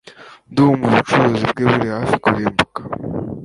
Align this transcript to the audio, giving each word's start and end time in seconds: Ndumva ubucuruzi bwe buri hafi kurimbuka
Ndumva 0.51 0.83
ubucuruzi 0.89 1.45
bwe 1.51 1.63
buri 1.71 1.87
hafi 1.95 2.15
kurimbuka 2.23 2.81